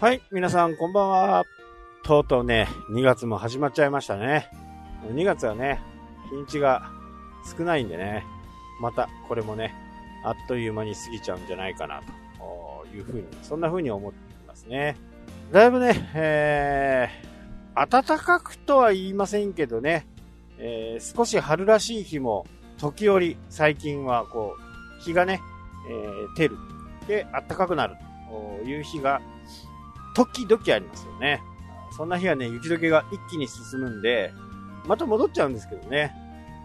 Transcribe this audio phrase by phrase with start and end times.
[0.00, 1.44] はい、皆さんこんばんは。
[2.04, 4.50] とうとうね、2月も始まっちゃいましたね。
[5.12, 5.78] 2月はね、
[6.30, 6.90] 日にちが
[7.54, 8.24] 少ないんでね、
[8.80, 9.74] またこれもね、
[10.24, 12.00] あっという間に過ぎちゃうんじゃないかな
[12.38, 14.96] というふうに、そんなふうに思っていますね。
[15.52, 20.06] だいぶね、えー、暖かくとは言いませんけどね、
[20.56, 22.46] えー、少し春らしい日も
[22.78, 24.56] 時折最近はこ
[24.98, 25.42] う、日がね、
[25.90, 26.56] えー、照る。
[27.06, 27.96] で、暖かくなる
[28.30, 29.20] という日が
[30.14, 31.42] 時々ありますよね。
[31.96, 34.32] そんな日はね、雪解けが一気に進むんで、
[34.86, 36.14] また戻っちゃうんですけどね。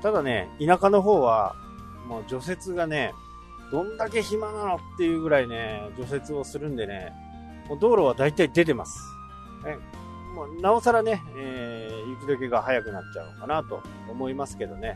[0.01, 1.55] ただね、田舎の方は、
[2.07, 3.13] もう除雪がね、
[3.71, 7.11] どんだけ暇なのっていうぐらいね、除雪をするんでね、
[7.67, 8.99] もう道路は大体出てます。
[9.65, 9.77] え
[10.35, 14.95] もうなおさらね、えー、雪解けが早くなっちゃうのかなと思いますけどね。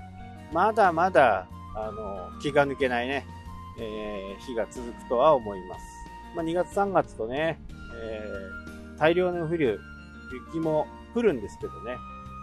[0.52, 3.26] まだまだ、あの、気が抜けないね、
[3.80, 5.82] えー、日が続くとは思います。
[6.36, 7.60] まあ、2月3月とね、
[8.02, 9.80] えー、大量の降る
[10.48, 11.98] 雪も降るんですけどね、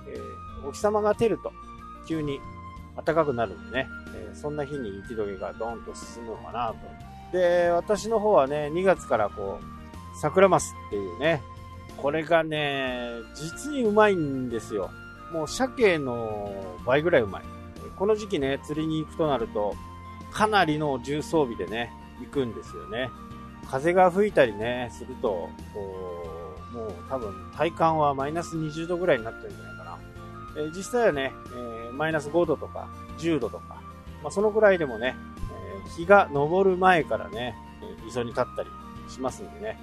[0.08, 1.52] えー、お日様が照ると
[2.08, 2.40] 急に
[3.04, 6.76] 暖かくなるんでね、えー、そんな日に雪解けがドーンと進むのかなと。
[7.36, 11.42] で、私の方はね、2月からこう、桜マスっていうね、
[11.96, 14.90] これがね、実にうまいんですよ。
[15.32, 17.42] もう鮭の倍ぐらいうまい。
[17.98, 19.74] この時期ね、釣りに行くとなると、
[20.30, 23.10] かなりの重装備でね、行くんですよね。
[23.70, 25.48] 風が吹いたりね、すると、
[26.72, 29.98] もう多分体感はマイナス20度ぐらいになってるんじゃないかな。
[30.58, 33.80] えー、実際はね、えー、マイナス5度とか10度とか、
[34.22, 35.14] まあ、そのくらいでもね、
[35.84, 37.54] えー、日が昇る前からね、
[38.06, 38.68] 磯に立ったり
[39.08, 39.78] しますんでね、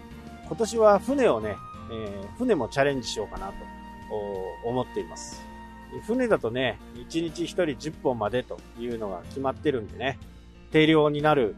[0.48, 1.56] 今年は船をね、
[1.92, 3.54] え船もチャレンジしようかなと
[4.66, 5.42] 思っています。
[6.06, 10.18] 船だとね、1日1人10本までというのが決まってるんでね、
[10.72, 11.56] 定量になる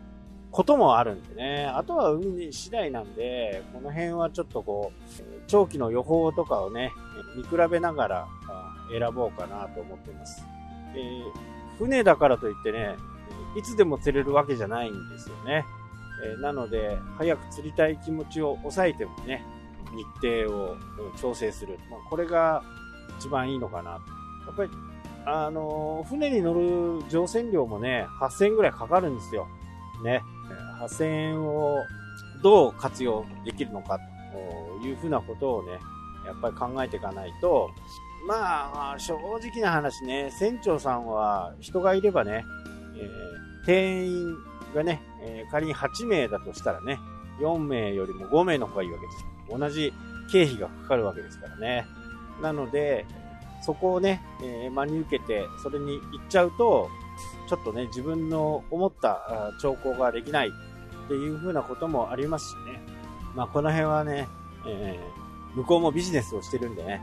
[0.55, 1.65] こともあるんでね。
[1.65, 6.93] あとは海次第なんで、この辺はちょっとこう、長期の予報とかをね、
[7.35, 8.27] 見比べながら
[8.89, 10.45] 選ぼうかなと思ってます。
[10.95, 12.95] えー、船だからといってね、
[13.57, 15.65] いつでも釣れるわけじゃないんですよね。
[16.23, 19.43] えー、なので、早く釣りたい気持ちを抑えてもね、
[20.21, 20.77] 日程を
[21.19, 21.77] 調整する。
[21.91, 22.63] まあ、これが
[23.19, 23.91] 一番いいのかな。
[23.91, 23.97] や
[24.53, 24.69] っぱり、
[25.25, 29.49] あのー、船に乗る乗船料もね、8000円ぐらいかかるんですよ。
[30.01, 30.21] ね。
[30.81, 31.79] 8000円を
[32.43, 33.99] どう活用できるのか
[34.79, 35.73] というふうなことをね、
[36.25, 37.69] やっぱり考えていかないと、
[38.27, 42.43] まあ、正直な話ね、船長さんは人がいればね、
[42.95, 44.35] えー、定員
[44.73, 46.99] がね、えー、仮に8名だとしたらね、
[47.39, 49.25] 4名よりも5名の方がいいわけです。
[49.49, 49.93] 同じ
[50.31, 51.85] 経費がかかるわけですからね。
[52.41, 53.05] なので、
[53.61, 56.89] そこをね、えー、真に受けて、それに行っちゃうと、
[57.47, 62.81] ちょっとね、自分の思った兆候ができないっていう風なこともありますしね。
[63.35, 64.27] まあ、この辺はね、
[64.65, 67.01] えー、向こうもビジネスをしてるんでね、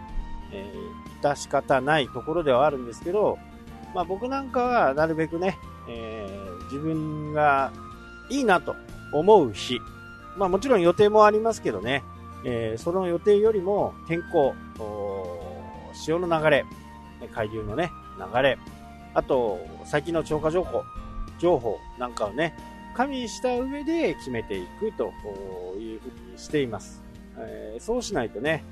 [0.52, 3.38] えー、致し方ないところではあるんですけど、
[3.94, 5.58] まあ、僕なんかはなるべくね、
[5.88, 7.72] えー、自分が
[8.30, 8.74] いいなと
[9.12, 9.78] 思う日、
[10.36, 12.02] まあ、もちろん予定もありますけどね、
[12.44, 14.54] えー、その予定よりも天候、
[15.94, 16.64] 潮の流れ、
[17.34, 18.58] 海流のね、流れ、
[19.14, 20.82] あと、先の超過情報、
[21.38, 22.54] 情報なんかをね、
[22.94, 25.12] 加味した上で決めていくと
[25.78, 27.02] いうふうにしています。
[27.38, 28.64] えー、そうしないとね、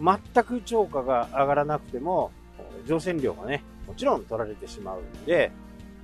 [0.00, 2.30] 全く超過が上がらなくても、
[2.86, 5.50] 乗船料がね、もちろん取られてしまうんで、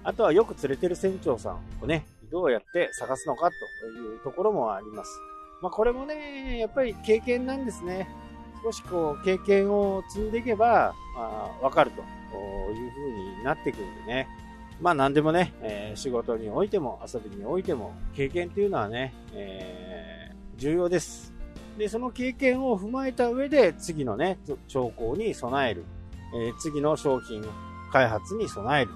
[0.03, 5.11] あとはよく釣れてる船長さんをね、どうやって探すのかというところもあります。
[5.63, 8.09] まあこれもね、やっぱり経験なんですね。
[8.63, 12.03] 少しこう経験を積んでいけば、あわかると
[12.71, 14.29] いう風になってくるんでね。
[14.81, 21.35] まあ何でもね、えー、仕事においても遊びにおいても経験っていうのはね、えー、重要です。
[21.77, 24.39] で、その経験を踏まえた上で次のね、
[24.69, 25.85] 兆候に備える。
[26.33, 27.45] えー、次の商品
[27.93, 28.91] 開発に備える。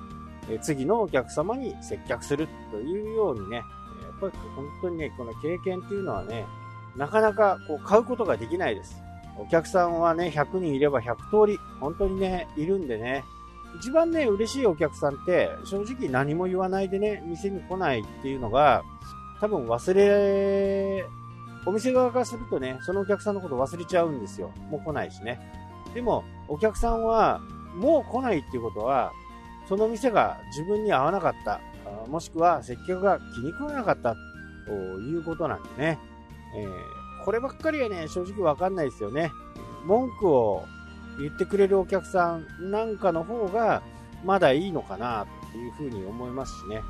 [0.50, 3.64] え次のお客様に接客するというようにね、やっ
[4.20, 6.44] ぱり本当にね、この経験っていうのはね、
[6.96, 9.02] なかなかこう買うことができないです。
[9.36, 13.24] お客さんはね、100人いれば100通り、本当にね、いるんでね、
[13.78, 18.82] 一番ね、嬉しいお客さんって、正直何も言わないでね、店に来ないっていうのが、
[19.40, 21.04] 多分忘れ、
[21.66, 24.52] お店側からするとね、そのお客さんのこと忘れちゃうんですよ。
[24.70, 25.40] もう来ないしね。
[25.94, 27.40] でも、お客さんは、
[27.76, 29.12] もう来ないっていうことは、
[29.68, 31.60] その店が自分に合わなかった、
[32.08, 34.14] もしくは接客が気に食わなかった
[34.66, 35.98] ということなんでね。
[36.56, 39.32] えー、こればっかりはね、正直わかんないですよね。
[39.86, 40.64] 文句を
[41.18, 43.82] 言ってくれるお客さんなんかの方が
[44.24, 46.82] まだいいのかなというふうに思いますしね。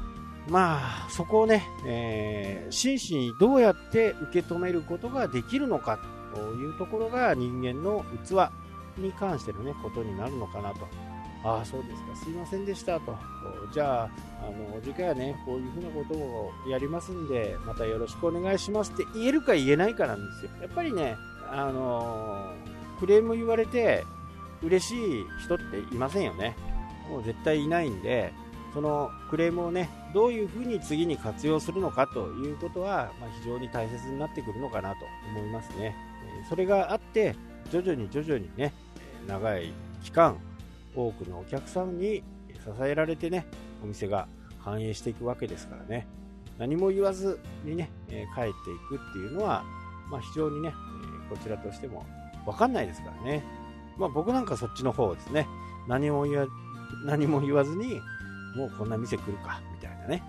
[0.48, 5.98] まあ、そこをね、えー、真摯にどうやって受け止めることができるのか
[6.34, 8.50] というところが人間の器
[9.00, 10.86] に関してのね、ことになるのかなと。
[11.44, 13.16] ああ、そうですか、すいませんでしたと。
[13.72, 14.10] じゃあ、
[14.42, 20.50] あの、次回はね、こういうふうなことをやりますんで、またよろしくお願いしますって言えるか言えないかなんですよ。
[20.62, 21.16] やっぱりね、
[21.50, 22.52] あの
[22.98, 24.04] クレーム言われて
[24.62, 26.56] 嬉しい人っていませんよね。
[27.10, 28.32] もう絶対いないんで、
[28.72, 34.96] そのクレームをね、どういうふうに次に活用するのかということは、まあ、非常に大切になってくるのかなと
[35.28, 35.94] 思いますね。
[36.48, 37.36] それがあって、
[37.70, 38.72] 徐々に徐々にね、
[39.26, 40.38] 長い期間、
[40.94, 43.46] 多くのお客さんに支えられてね、
[43.82, 46.06] お店が繁栄していくわけですからね、
[46.58, 48.52] 何も言わずにね、帰ってい
[48.88, 49.64] くっていうのは、
[50.10, 50.72] まあ、非常にね、
[51.28, 52.04] こちらとしても
[52.46, 53.42] わかんないですからね。
[53.96, 55.46] まあ、僕なんかそっちの方ですね。
[55.86, 56.46] 何も言わ
[57.06, 58.00] 何も言わずに、
[58.56, 60.22] もうこんな店来るか、みたいなね。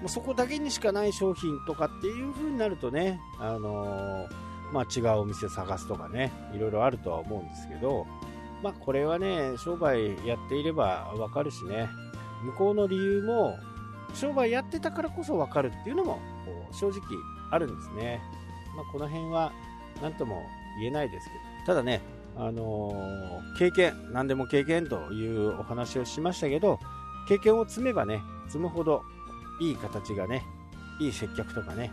[0.00, 8.06] もうそこだけにしかない商品とかっていう風になるとね、あのー、まあ、違うお店探すとかね、いろいろあるとは思うんですけど、
[8.62, 11.88] まあ、これはね、商売やっていればわかるしね、
[12.44, 13.58] 向こうの理由も、
[14.14, 16.18] 商売やってたからこそわかるっていうのも、
[16.72, 17.00] 正直
[17.50, 18.20] あるんですね。
[18.76, 19.52] まあ、この辺は、
[20.00, 20.42] 何とも
[20.78, 22.00] 言えないですけど、ただね、
[22.36, 26.78] あのー、経験、何でも経験というお話をしましたけど、
[27.28, 29.02] 経験を積めばね、積むほど
[29.60, 30.44] いい形がね、
[31.00, 31.92] いい接客とかね、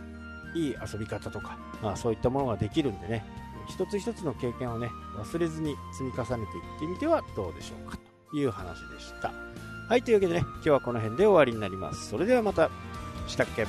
[0.54, 3.24] いい遊び方とか、まあ、そういったものができるんでね、
[3.68, 7.98] 一つ一つの経験をね、忘れずに積み重ねていってみてはどうでしょうか
[8.30, 9.32] という話でした。
[9.88, 12.08] はい、というわけでね、今日はこの辺で終わりになります。
[12.08, 12.70] それではまた、
[13.26, 13.66] したっけ？